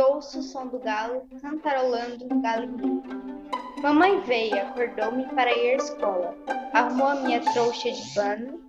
ouço 0.00 0.38
o 0.38 0.42
som 0.42 0.66
do 0.66 0.78
galo 0.78 1.22
cantarolando 1.40 2.26
galinheiro. 2.40 3.02
Mamãe 3.82 4.20
veio, 4.20 4.56
acordou-me 4.60 5.24
para 5.26 5.52
ir 5.52 5.72
à 5.72 5.76
escola. 5.76 6.36
Arrumou 6.72 7.08
a 7.08 7.14
minha 7.16 7.40
trouxa 7.40 7.90
de 7.90 8.14
pano 8.14 8.60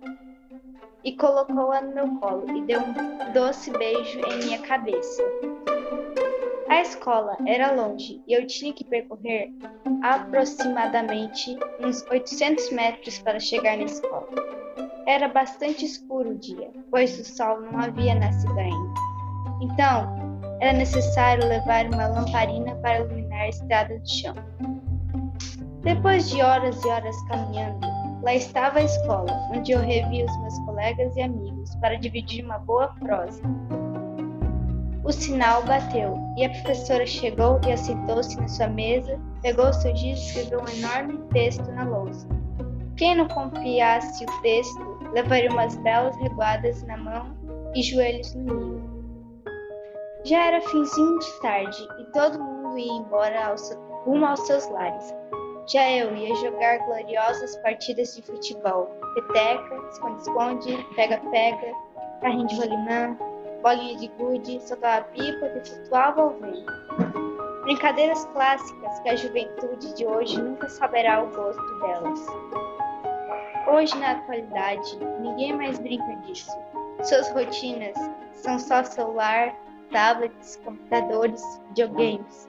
e 1.04 1.12
colocou-a 1.16 1.80
no 1.82 1.94
meu 1.94 2.08
colo 2.16 2.50
e 2.56 2.62
deu 2.62 2.80
um 2.80 3.32
doce 3.32 3.70
beijo 3.70 4.18
em 4.20 4.38
minha 4.38 4.58
cabeça. 4.60 5.22
A 6.68 6.80
escola 6.80 7.36
era 7.46 7.70
longe 7.70 8.20
e 8.26 8.32
eu 8.32 8.46
tinha 8.46 8.72
que 8.72 8.84
percorrer 8.84 9.52
aproximadamente 10.02 11.56
uns 11.78 12.02
800 12.10 12.72
metros 12.72 13.18
para 13.20 13.38
chegar 13.38 13.76
na 13.76 13.84
escola. 13.84 14.28
Era 15.06 15.28
bastante 15.28 15.84
escuro 15.84 16.30
o 16.30 16.38
dia, 16.38 16.70
pois 16.90 17.20
o 17.20 17.24
sol 17.24 17.60
não 17.60 17.78
havia 17.78 18.14
nascido 18.14 18.58
ainda. 18.58 18.94
Então, 19.60 20.33
era 20.60 20.72
necessário 20.72 21.46
levar 21.46 21.86
uma 21.86 22.06
lamparina 22.06 22.74
para 22.76 23.00
iluminar 23.00 23.42
a 23.42 23.48
estrada 23.48 23.98
de 23.98 24.10
chão. 24.10 24.34
Depois 25.82 26.30
de 26.30 26.40
horas 26.40 26.82
e 26.82 26.88
horas 26.88 27.16
caminhando, 27.28 27.86
lá 28.22 28.34
estava 28.34 28.78
a 28.78 28.84
escola, 28.84 29.30
onde 29.54 29.72
eu 29.72 29.80
revi 29.80 30.24
os 30.24 30.40
meus 30.40 30.58
colegas 30.60 31.14
e 31.16 31.22
amigos 31.22 31.74
para 31.76 31.96
dividir 31.96 32.44
uma 32.44 32.58
boa 32.58 32.88
prosa. 33.00 33.42
O 35.04 35.12
sinal 35.12 35.62
bateu 35.64 36.18
e 36.38 36.46
a 36.46 36.50
professora 36.50 37.04
chegou 37.06 37.60
e 37.66 37.72
assentou-se 37.72 38.40
na 38.40 38.48
sua 38.48 38.68
mesa, 38.68 39.20
pegou 39.42 39.70
seu 39.74 39.94
giz 39.94 40.18
e 40.18 40.22
escreveu 40.22 40.62
um 40.62 40.68
enorme 40.78 41.18
texto 41.30 41.70
na 41.72 41.84
lousa. 41.84 42.26
Quem 42.96 43.14
não 43.14 43.28
confiasse 43.28 44.24
o 44.24 44.40
texto 44.40 44.98
levaria 45.12 45.50
umas 45.50 45.76
belas 45.76 46.16
reguadas 46.16 46.82
na 46.84 46.96
mão 46.96 47.36
e 47.74 47.82
joelhos 47.82 48.34
no 48.34 48.54
ninho. 48.54 48.93
Já 50.24 50.46
era 50.46 50.60
finzinho 50.62 51.18
de 51.18 51.40
tarde 51.40 51.86
e 51.98 52.04
todo 52.06 52.42
mundo 52.42 52.78
ia 52.78 52.92
embora 52.94 53.48
ao 53.48 53.58
seu, 53.58 53.78
rumo 54.06 54.24
aos 54.24 54.40
seus 54.46 54.66
lares. 54.70 55.14
Já 55.66 55.90
eu 55.92 56.16
ia 56.16 56.34
jogar 56.36 56.78
gloriosas 56.78 57.54
partidas 57.58 58.14
de 58.16 58.22
futebol, 58.22 58.86
peteca, 59.14 59.76
esconde-esconde, 59.90 60.86
pega-pega, 60.96 61.74
carrinho 62.22 62.46
de 62.46 62.56
rolimã, 62.56 63.18
bolinha 63.62 63.98
de 63.98 64.08
gude, 64.18 64.62
soltava 64.62 65.04
pipa 65.08 65.46
e 65.46 65.68
flutuava 65.68 66.22
ao 66.22 66.30
vento. 66.30 66.72
Brincadeiras 67.64 68.24
clássicas 68.32 69.00
que 69.00 69.08
a 69.10 69.16
juventude 69.16 69.94
de 69.94 70.06
hoje 70.06 70.40
nunca 70.40 70.70
saberá 70.70 71.22
o 71.22 71.30
gosto 71.32 71.78
delas. 71.80 72.26
Hoje, 73.66 73.94
na 73.98 74.12
atualidade, 74.12 74.98
ninguém 75.20 75.52
mais 75.54 75.78
brinca 75.78 76.16
disso. 76.26 76.50
Suas 77.02 77.30
rotinas 77.30 77.96
são 78.32 78.58
só 78.58 78.82
celular, 78.84 79.54
tablets, 79.90 80.56
computadores, 80.64 81.42
videogames. 81.68 82.48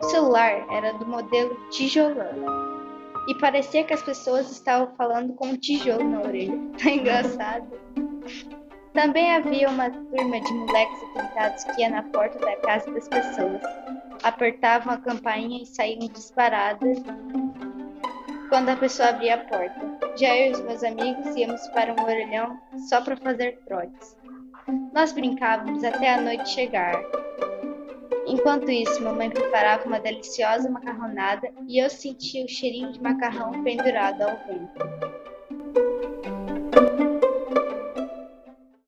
O 0.00 0.04
celular 0.04 0.66
era 0.70 0.92
do 0.94 1.06
modelo 1.06 1.54
tijolão. 1.70 2.70
E 3.28 3.34
parecia 3.38 3.84
que 3.84 3.92
as 3.92 4.02
pessoas 4.02 4.50
estavam 4.50 4.94
falando 4.96 5.34
com 5.34 5.48
um 5.48 5.56
tijolo 5.56 6.04
na 6.04 6.20
orelha. 6.22 6.58
Tá 6.82 6.90
engraçado. 6.90 7.80
Também 8.92 9.32
havia 9.34 9.68
uma 9.68 9.88
turma 9.88 10.40
de 10.40 10.52
moleques 10.52 11.02
atentados 11.10 11.64
que 11.64 11.80
ia 11.80 11.90
na 11.90 12.02
porta 12.02 12.38
da 12.38 12.56
casa 12.56 12.90
das 12.90 13.06
pessoas, 13.06 13.62
apertavam 14.22 14.94
a 14.94 14.98
campainha 14.98 15.62
e 15.62 15.66
saíam 15.66 16.08
disparadas 16.08 16.98
quando 18.48 18.70
a 18.70 18.76
pessoa 18.76 19.10
abria 19.10 19.36
a 19.36 19.38
porta. 19.38 19.80
Já 20.16 20.36
eu 20.36 20.48
e 20.48 20.50
os 20.52 20.60
meus 20.62 20.82
amigos 20.82 21.36
íamos 21.36 21.66
para 21.68 21.92
um 21.92 22.04
orelhão 22.04 22.60
só 22.88 23.00
para 23.00 23.16
fazer 23.16 23.60
trotes. 23.64 24.16
Nós 24.92 25.12
brincávamos 25.12 25.84
até 25.84 26.14
a 26.14 26.20
noite 26.20 26.48
chegar. 26.48 26.94
Enquanto 28.26 28.70
isso, 28.70 29.02
mamãe 29.02 29.30
preparava 29.30 29.86
uma 29.86 30.00
deliciosa 30.00 30.68
macarronada 30.68 31.48
e 31.66 31.78
eu 31.82 31.88
sentia 31.88 32.44
o 32.44 32.48
cheirinho 32.48 32.92
de 32.92 33.00
macarrão 33.00 33.62
pendurado 33.62 34.22
ao 34.22 34.36
vento. 34.46 35.19